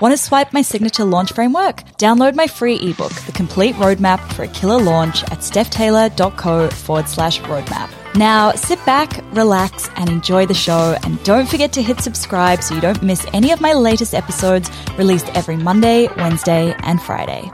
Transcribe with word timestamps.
Want 0.00 0.16
to 0.16 0.18
swipe 0.18 0.52
my 0.54 0.62
signature 0.62 1.04
launch 1.04 1.34
framework? 1.34 1.82
Download 1.98 2.34
my 2.34 2.46
free 2.46 2.76
ebook, 2.76 3.12
The 3.12 3.32
Complete 3.32 3.74
Roadmap 3.74 4.32
for 4.32 4.44
a 4.44 4.48
Killer 4.48 4.82
Launch 4.82 5.22
at 5.24 5.40
stephtaylor.co 5.40 6.70
forward 6.70 7.06
slash 7.06 7.38
roadmap. 7.42 7.90
Now 8.14 8.52
sit 8.52 8.82
back, 8.86 9.22
relax, 9.34 9.90
and 9.96 10.08
enjoy 10.08 10.46
the 10.46 10.54
show. 10.54 10.96
And 11.02 11.22
don't 11.22 11.46
forget 11.46 11.74
to 11.74 11.82
hit 11.82 12.00
subscribe 12.00 12.62
so 12.62 12.74
you 12.74 12.80
don't 12.80 13.02
miss 13.02 13.26
any 13.34 13.52
of 13.52 13.60
my 13.60 13.74
latest 13.74 14.14
episodes 14.14 14.70
released 14.96 15.28
every 15.36 15.58
Monday, 15.58 16.08
Wednesday, 16.16 16.74
and 16.78 17.02
Friday. 17.02 17.52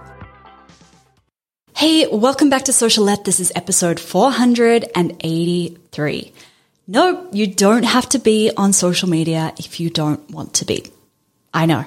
Hey, 1.75 2.07
welcome 2.07 2.49
back 2.49 2.67
to 2.67 2.73
Socialette. 2.73 3.25
This 3.25 3.41
is 3.41 3.51
episode 3.57 3.99
483. 3.99 6.33
No, 6.87 7.29
you 7.33 7.49
don't 7.49 7.85
have 7.85 8.09
to 8.11 8.21
be 8.21 8.53
on 8.57 8.73
social 8.73 9.09
media 9.09 9.53
if 9.59 9.81
you 9.81 9.91
don't 9.91 10.31
want 10.31 10.55
to 10.55 10.65
be. 10.65 10.87
I 11.53 11.67
know 11.67 11.87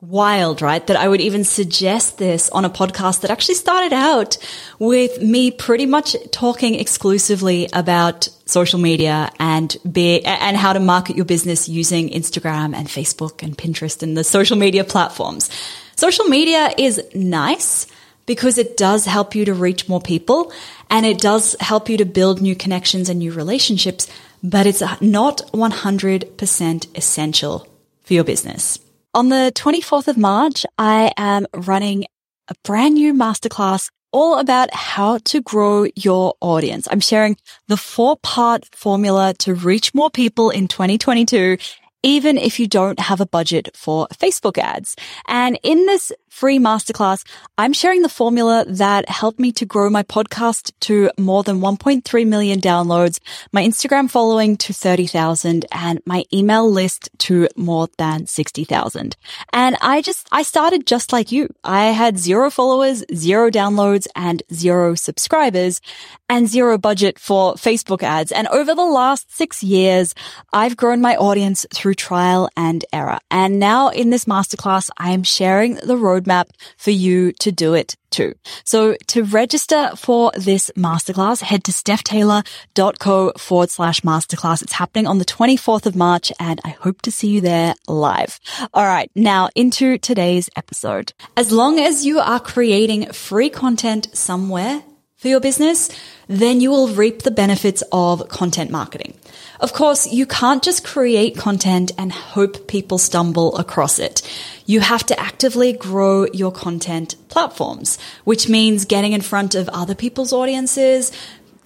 wild, 0.00 0.62
right? 0.62 0.86
That 0.86 0.96
I 0.96 1.08
would 1.08 1.20
even 1.20 1.44
suggest 1.44 2.18
this 2.18 2.48
on 2.50 2.64
a 2.64 2.70
podcast 2.70 3.22
that 3.22 3.30
actually 3.30 3.56
started 3.56 3.92
out 3.92 4.38
with 4.78 5.20
me 5.20 5.50
pretty 5.50 5.86
much 5.86 6.16
talking 6.30 6.76
exclusively 6.76 7.68
about 7.72 8.28
social 8.44 8.78
media 8.78 9.30
and 9.40 9.76
be, 9.90 10.24
and 10.24 10.56
how 10.56 10.72
to 10.72 10.80
market 10.80 11.16
your 11.16 11.24
business 11.24 11.68
using 11.68 12.10
Instagram 12.10 12.76
and 12.76 12.86
Facebook 12.86 13.42
and 13.42 13.58
Pinterest 13.58 14.02
and 14.02 14.16
the 14.16 14.24
social 14.24 14.56
media 14.56 14.84
platforms. 14.84 15.50
Social 15.96 16.26
media 16.26 16.70
is 16.78 17.02
nice 17.12 17.88
because 18.24 18.56
it 18.56 18.76
does 18.76 19.04
help 19.04 19.34
you 19.34 19.46
to 19.46 19.54
reach 19.54 19.88
more 19.88 20.00
people 20.00 20.52
and 20.90 21.04
it 21.06 21.18
does 21.18 21.56
help 21.58 21.88
you 21.88 21.96
to 21.96 22.04
build 22.04 22.40
new 22.40 22.54
connections 22.54 23.08
and 23.08 23.18
new 23.18 23.32
relationships, 23.32 24.06
but 24.44 24.64
it's 24.64 24.82
not 25.00 25.38
100% 25.52 26.96
essential 26.96 27.66
for 28.04 28.14
your 28.14 28.24
business. 28.24 28.78
On 29.18 29.30
the 29.30 29.50
24th 29.56 30.06
of 30.06 30.16
March, 30.16 30.64
I 30.78 31.10
am 31.16 31.48
running 31.52 32.04
a 32.46 32.54
brand 32.62 32.94
new 32.94 33.12
masterclass 33.12 33.90
all 34.12 34.38
about 34.38 34.72
how 34.72 35.18
to 35.24 35.40
grow 35.40 35.88
your 35.96 36.34
audience. 36.40 36.86
I'm 36.88 37.00
sharing 37.00 37.36
the 37.66 37.76
four 37.76 38.16
part 38.22 38.72
formula 38.76 39.34
to 39.40 39.54
reach 39.54 39.92
more 39.92 40.08
people 40.08 40.50
in 40.50 40.68
2022 40.68 41.58
even 42.02 42.38
if 42.38 42.60
you 42.60 42.66
don't 42.66 43.00
have 43.00 43.20
a 43.20 43.26
budget 43.26 43.70
for 43.74 44.06
Facebook 44.08 44.58
ads. 44.58 44.96
And 45.26 45.58
in 45.62 45.86
this 45.86 46.12
free 46.28 46.58
masterclass, 46.58 47.24
I'm 47.56 47.72
sharing 47.72 48.02
the 48.02 48.08
formula 48.08 48.64
that 48.68 49.08
helped 49.08 49.40
me 49.40 49.50
to 49.52 49.66
grow 49.66 49.90
my 49.90 50.04
podcast 50.04 50.70
to 50.80 51.10
more 51.18 51.42
than 51.42 51.60
1.3 51.60 52.26
million 52.26 52.60
downloads, 52.60 53.18
my 53.52 53.64
Instagram 53.64 54.08
following 54.08 54.56
to 54.58 54.72
30,000 54.72 55.66
and 55.72 56.00
my 56.06 56.24
email 56.32 56.70
list 56.70 57.10
to 57.18 57.48
more 57.56 57.88
than 57.98 58.26
60,000. 58.26 59.16
And 59.52 59.76
I 59.80 60.00
just, 60.00 60.28
I 60.30 60.42
started 60.44 60.86
just 60.86 61.12
like 61.12 61.32
you. 61.32 61.52
I 61.64 61.86
had 61.86 62.18
zero 62.18 62.50
followers, 62.50 63.04
zero 63.12 63.50
downloads 63.50 64.06
and 64.14 64.42
zero 64.52 64.94
subscribers 64.94 65.80
and 66.28 66.46
zero 66.46 66.78
budget 66.78 67.18
for 67.18 67.54
Facebook 67.54 68.02
ads. 68.02 68.30
And 68.30 68.46
over 68.48 68.74
the 68.74 68.84
last 68.84 69.34
six 69.34 69.62
years, 69.62 70.14
I've 70.52 70.76
grown 70.76 71.00
my 71.00 71.16
audience 71.16 71.66
through 71.74 71.87
trial 71.94 72.48
and 72.56 72.84
error. 72.92 73.18
And 73.30 73.58
now 73.58 73.88
in 73.88 74.10
this 74.10 74.24
masterclass, 74.24 74.90
I 74.98 75.10
am 75.10 75.22
sharing 75.22 75.74
the 75.74 75.96
roadmap 75.96 76.28
roadmap 76.28 76.48
for 76.76 76.90
you 76.90 77.32
to 77.32 77.52
do 77.52 77.74
it 77.74 77.96
too. 78.10 78.34
So 78.64 78.96
to 79.08 79.24
register 79.24 79.90
for 79.96 80.32
this 80.34 80.70
masterclass, 80.76 81.42
head 81.42 81.64
to 81.64 81.72
stephtaylor.co 81.72 83.32
forward 83.36 83.70
slash 83.70 84.00
masterclass. 84.00 84.62
It's 84.62 84.72
happening 84.72 85.06
on 85.06 85.18
the 85.18 85.24
24th 85.24 85.86
of 85.86 85.94
March 85.94 86.32
and 86.40 86.60
I 86.64 86.70
hope 86.70 87.02
to 87.02 87.12
see 87.12 87.28
you 87.28 87.40
there 87.40 87.74
live. 87.86 88.40
All 88.72 88.84
right. 88.84 89.10
Now 89.14 89.50
into 89.54 89.98
today's 89.98 90.48
episode. 90.56 91.12
As 91.36 91.52
long 91.52 91.78
as 91.78 92.06
you 92.06 92.18
are 92.18 92.40
creating 92.40 93.12
free 93.12 93.50
content 93.50 94.08
somewhere 94.14 94.82
for 95.18 95.26
your 95.26 95.40
business, 95.40 95.90
then 96.28 96.60
you 96.60 96.70
will 96.70 96.88
reap 96.88 97.22
the 97.22 97.30
benefits 97.32 97.82
of 97.90 98.28
content 98.28 98.70
marketing. 98.70 99.14
Of 99.58 99.72
course, 99.72 100.06
you 100.12 100.26
can't 100.26 100.62
just 100.62 100.84
create 100.84 101.36
content 101.36 101.90
and 101.98 102.12
hope 102.12 102.68
people 102.68 102.98
stumble 102.98 103.56
across 103.56 103.98
it. 103.98 104.22
You 104.64 104.78
have 104.78 105.04
to 105.06 105.18
actively 105.18 105.72
grow 105.72 106.26
your 106.26 106.52
content 106.52 107.16
platforms, 107.28 107.98
which 108.22 108.48
means 108.48 108.84
getting 108.84 109.12
in 109.12 109.20
front 109.20 109.56
of 109.56 109.68
other 109.70 109.96
people's 109.96 110.32
audiences, 110.32 111.10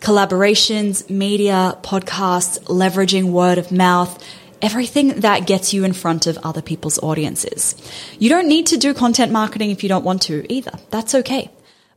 collaborations, 0.01 1.11
media, 1.11 1.77
podcasts, 1.83 2.59
leveraging 2.65 3.33
word 3.33 3.59
of 3.59 3.71
mouth, 3.71 4.19
everything 4.63 5.21
that 5.21 5.47
gets 5.47 5.75
you 5.75 5.85
in 5.85 5.93
front 5.93 6.27
of 6.27 6.39
other 6.39 6.63
people's 6.63 6.99
audiences. 7.01 7.75
You 8.19 8.31
don't 8.31 8.49
need 8.49 8.67
to 8.69 8.79
do 8.79 8.95
content 8.95 9.31
marketing 9.31 9.71
if 9.71 9.83
you 9.83 9.91
don't 9.91 10.05
want 10.05 10.23
to 10.23 10.51
either. 10.51 10.73
That's 10.89 11.15
okay. 11.17 11.51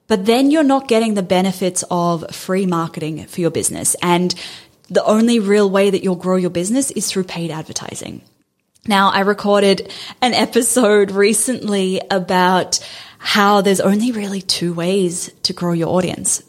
But 0.08 0.26
then 0.26 0.52
you're 0.52 0.64
not 0.64 0.88
getting 0.88 1.16
the 1.16 1.24
benefits 1.24 1.84
of 1.90 2.34
free 2.34 2.66
marketing 2.66 3.26
for 3.26 3.42
your 3.42 3.52
business. 3.52 3.96
And 4.02 4.36
the 4.90 5.04
only 5.04 5.40
real 5.40 5.70
way 5.70 5.90
that 5.90 6.04
you'll 6.04 6.16
grow 6.16 6.36
your 6.36 6.52
business 6.52 6.92
is 6.92 7.10
through 7.10 7.24
paid 7.24 7.52
advertising. 7.52 8.22
Now, 8.88 9.10
I 9.10 9.22
recorded 9.22 9.92
an 10.22 10.34
episode 10.34 11.12
recently 11.26 12.02
about 12.12 12.80
how 13.18 13.62
there's 13.62 13.82
only 13.82 14.12
really 14.12 14.42
two 14.42 14.74
ways 14.74 15.32
to 15.44 15.54
grow 15.54 15.74
your 15.74 15.90
audience. 15.90 16.44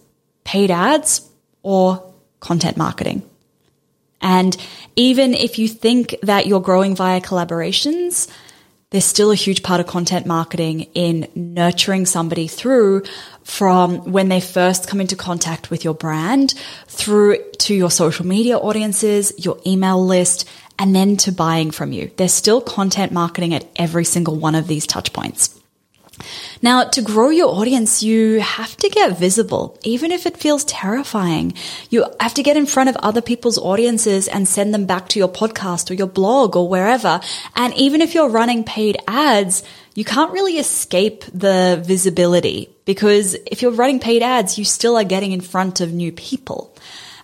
Paid 0.45 0.71
ads 0.71 1.27
or 1.63 2.13
content 2.41 2.77
marketing. 2.77 3.23
And 4.21 4.57
even 4.97 5.35
if 5.35 5.59
you 5.59 5.69
think 5.69 6.17
that 6.23 6.47
you're 6.47 6.61
growing 6.61 6.95
via 6.95 7.21
collaborations, 7.21 8.29
there's 8.91 9.05
still 9.05 9.33
a 9.33 9.35
huge 9.35 9.63
part 9.63 9.81
of 9.81 9.87
content 9.87 10.27
marketing 10.27 10.83
in 10.95 11.29
nurturing 11.35 12.07
somebody 12.07 12.47
through 12.47 13.03
from 13.43 14.13
when 14.13 14.29
they 14.29 14.41
first 14.41 14.89
come 14.89 15.01
into 15.01 15.17
contact 15.17 15.71
with 15.71 15.85
your 15.85 15.95
brand 15.95 16.55
through 16.87 17.39
to 17.59 17.75
your 17.75 17.91
social 17.91 18.27
media 18.27 18.57
audiences, 18.57 19.33
your 19.45 19.59
email 19.67 20.05
list, 20.05 20.49
and 20.79 20.95
then 20.95 21.17
to 21.17 21.33
buying 21.33 21.71
from 21.73 21.93
you. 21.93 22.11
There's 22.17 22.33
still 22.33 22.61
content 22.61 23.11
marketing 23.11 23.55
at 23.55 23.67
every 23.77 24.05
single 24.05 24.37
one 24.37 24.55
of 24.55 24.69
these 24.69 24.87
touch 24.87 25.13
points. 25.13 25.59
Now, 26.63 26.85
to 26.85 27.03
grow 27.03 27.29
your 27.29 27.49
audience, 27.49 28.03
you 28.03 28.41
have 28.41 28.77
to 28.79 28.89
get 28.89 29.19
visible, 29.19 29.79
even 29.85 30.11
if 30.13 30.27
it 30.27 30.37
feels 30.37 30.65
terrifying. 30.65 31.55
You 31.91 32.07
have 32.21 32.35
to 32.35 32.43
get 32.43 32.57
in 32.57 32.67
front 32.67 32.89
of 32.89 32.97
other 32.97 33.21
people's 33.21 33.59
audiences 33.59 34.27
and 34.29 34.49
send 34.49 34.73
them 34.73 34.87
back 34.87 35.09
to 35.11 35.19
your 35.19 35.29
podcast 35.29 35.91
or 35.91 35.95
your 35.95 36.07
blog 36.07 36.57
or 36.57 36.69
wherever. 36.69 37.21
And 37.55 37.75
even 37.75 38.01
if 38.01 38.15
you're 38.15 38.29
running 38.29 38.65
paid 38.65 38.97
ads, 39.07 39.63
you 39.95 40.05
can't 40.05 40.33
really 40.33 40.59
escape 40.59 41.25
the 41.33 41.83
visibility 41.85 42.71
because 42.85 43.35
if 43.47 43.63
you're 43.63 43.73
running 43.73 44.01
paid 44.01 44.23
ads, 44.23 44.59
you 44.59 44.65
still 44.65 44.97
are 44.97 45.05
getting 45.05 45.33
in 45.33 45.41
front 45.41 45.81
of 45.81 45.93
new 45.93 46.13
people. 46.13 46.75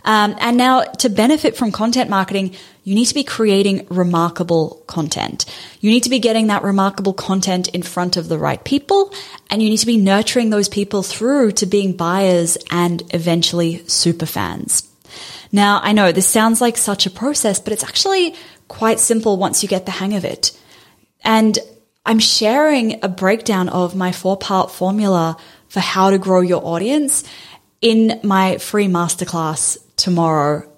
Um, 0.04 0.34
and 0.38 0.56
now 0.56 0.82
to 0.82 1.08
benefit 1.08 1.56
from 1.56 1.72
content 1.72 2.10
marketing, 2.10 2.54
you 2.84 2.94
need 2.94 3.06
to 3.06 3.14
be 3.14 3.22
creating 3.22 3.86
remarkable 3.90 4.82
content. 4.86 5.44
You 5.80 5.90
need 5.90 6.02
to 6.02 6.10
be 6.10 6.18
getting 6.18 6.48
that 6.48 6.64
remarkable 6.64 7.12
content 7.12 7.68
in 7.68 7.82
front 7.82 8.16
of 8.16 8.28
the 8.28 8.38
right 8.38 8.62
people 8.64 9.12
and 9.50 9.62
you 9.62 9.70
need 9.70 9.78
to 9.78 9.86
be 9.86 9.96
nurturing 9.96 10.50
those 10.50 10.68
people 10.68 11.02
through 11.02 11.52
to 11.52 11.66
being 11.66 11.96
buyers 11.96 12.58
and 12.70 13.02
eventually 13.14 13.86
super 13.86 14.26
fans. 14.26 14.88
Now, 15.52 15.80
I 15.82 15.92
know 15.92 16.10
this 16.10 16.28
sounds 16.28 16.60
like 16.60 16.76
such 16.76 17.06
a 17.06 17.10
process, 17.10 17.60
but 17.60 17.72
it's 17.72 17.84
actually 17.84 18.34
quite 18.68 18.98
simple 18.98 19.36
once 19.36 19.62
you 19.62 19.68
get 19.68 19.84
the 19.84 19.92
hang 19.92 20.14
of 20.14 20.24
it. 20.24 20.58
And 21.22 21.58
I'm 22.04 22.18
sharing 22.18 23.04
a 23.04 23.08
breakdown 23.08 23.68
of 23.68 23.94
my 23.94 24.10
four 24.10 24.36
part 24.36 24.72
formula 24.72 25.36
for 25.68 25.80
how 25.80 26.10
to 26.10 26.18
grow 26.18 26.40
your 26.40 26.64
audience 26.64 27.22
in 27.80 28.18
my 28.22 28.58
free 28.58 28.86
masterclass 28.86 29.76
tomorrow 30.02 30.68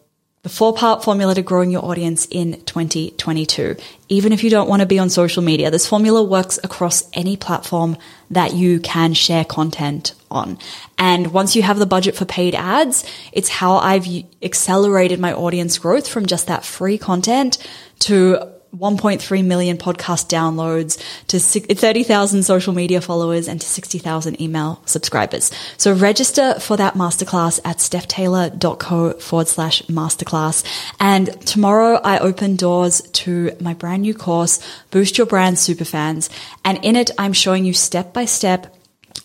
the 0.45 0.51
four 0.51 0.75
part 0.75 1.03
formula 1.03 1.35
to 1.35 1.41
growing 1.41 1.71
your 1.71 1.83
audience 1.83 2.29
in 2.31 2.63
2022. 2.65 3.77
Even 4.11 4.31
if 4.31 4.45
you 4.45 4.51
don't 4.51 4.69
want 4.69 4.81
to 4.81 4.87
be 4.87 4.99
on 4.99 5.09
social 5.09 5.43
media, 5.43 5.71
this 5.71 5.87
formula 5.87 6.23
works 6.23 6.59
across 6.63 7.09
any 7.15 7.35
platform 7.35 7.97
that 8.31 8.53
you 8.53 8.79
can 8.79 9.15
share 9.15 9.47
content 9.47 10.15
on. 10.31 10.59
And 10.99 11.33
once 11.33 11.57
you 11.57 11.63
have 11.63 11.79
the 11.79 11.87
budget 11.87 12.15
for 12.15 12.27
paid 12.27 12.55
ads, 12.55 13.11
it's 13.33 13.49
how 13.49 13.77
I've 13.77 14.07
accelerated 14.43 15.19
my 15.19 15.33
audience 15.33 15.79
growth 15.79 16.07
from 16.07 16.27
just 16.27 16.49
that 16.49 16.63
free 16.63 16.99
content 16.99 17.57
to 18.01 18.54
1.3 18.75 19.45
million 19.45 19.77
podcast 19.77 20.29
downloads 20.29 21.01
to 21.29 21.39
30,000 21.39 22.43
social 22.43 22.73
media 22.73 23.01
followers 23.01 23.47
and 23.47 23.61
to 23.61 23.67
60,000 23.67 24.41
email 24.41 24.83
subscribers. 24.85 25.53
So 25.77 25.93
register 25.93 26.55
for 26.59 26.77
that 26.77 26.95
masterclass 26.95 27.61
at 27.65 27.79
stephtaylor.co 27.79 29.13
forward 29.15 29.49
slash 29.49 29.83
masterclass. 29.83 30.65
And 30.99 31.41
tomorrow 31.47 32.01
I 32.03 32.19
open 32.19 32.57
doors 32.57 33.01
to 33.03 33.57
my 33.61 33.75
brand 33.75 34.03
new 34.03 34.15
course, 34.15 34.61
Boost 34.91 35.19
Your 35.19 35.27
Brand 35.27 35.57
Superfans. 35.57 36.29
And 36.65 36.85
in 36.85 36.97
it, 36.97 37.11
I'm 37.17 37.33
showing 37.33 37.65
you 37.65 37.75
step 37.75 38.13
by 38.13 38.25
step 38.25 38.75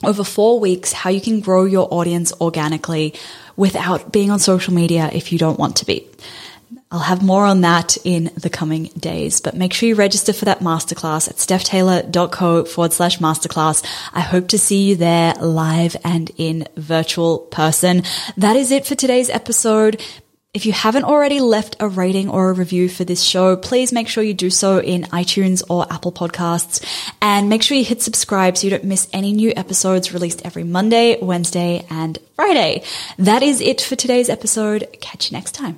over 0.03 0.23
four 0.23 0.59
weeks 0.59 0.93
how 0.93 1.09
you 1.09 1.19
can 1.19 1.39
grow 1.39 1.65
your 1.65 1.87
audience 1.91 2.31
organically 2.39 3.15
without 3.57 4.11
being 4.11 4.31
on 4.31 4.39
social 4.39 4.73
media 4.73 5.09
if 5.11 5.31
you 5.31 5.39
don't 5.39 5.59
want 5.59 5.77
to 5.77 5.85
be. 5.85 6.07
I'll 6.91 6.99
have 6.99 7.21
more 7.21 7.45
on 7.45 7.61
that 7.61 7.97
in 8.03 8.31
the 8.35 8.49
coming 8.49 8.85
days, 8.97 9.41
but 9.41 9.55
make 9.55 9.73
sure 9.73 9.87
you 9.87 9.93
register 9.93 10.33
for 10.33 10.45
that 10.45 10.61
masterclass 10.61 11.29
at 11.29 11.35
stephtaylor.co 11.35 12.65
forward 12.65 12.93
slash 12.93 13.19
masterclass. 13.19 13.85
I 14.11 14.21
hope 14.21 14.47
to 14.49 14.57
see 14.57 14.89
you 14.89 14.95
there 14.95 15.35
live 15.35 15.95
and 16.03 16.31
in 16.37 16.67
virtual 16.75 17.39
person. 17.39 18.03
That 18.37 18.55
is 18.55 18.71
it 18.71 18.87
for 18.87 18.95
today's 18.95 19.29
episode. 19.29 20.01
If 20.51 20.65
you 20.65 20.71
haven't 20.71 21.03
already 21.03 21.41
left 21.41 21.75
a 21.79 21.87
rating 21.87 22.27
or 22.27 22.49
a 22.49 22.53
review 22.53 22.89
for 22.89 23.03
this 23.03 23.21
show, 23.21 23.55
please 23.55 23.93
make 23.93 24.07
sure 24.07 24.23
you 24.23 24.33
do 24.33 24.49
so 24.49 24.81
in 24.81 25.03
iTunes 25.03 25.61
or 25.69 25.85
Apple 25.93 26.11
Podcasts 26.11 26.83
and 27.21 27.49
make 27.49 27.61
sure 27.61 27.77
you 27.77 27.85
hit 27.85 28.01
subscribe 28.01 28.57
so 28.57 28.65
you 28.65 28.71
don't 28.71 28.83
miss 28.83 29.07
any 29.13 29.31
new 29.31 29.53
episodes 29.55 30.11
released 30.11 30.43
every 30.43 30.63
Monday, 30.63 31.19
Wednesday, 31.21 31.85
and 31.91 32.17
Friday. 32.35 32.83
That 33.19 33.43
is 33.43 33.61
it 33.61 33.79
for 33.79 33.95
today's 33.95 34.27
episode. 34.27 34.87
Catch 35.01 35.29
you 35.29 35.37
next 35.37 35.51
time. 35.51 35.77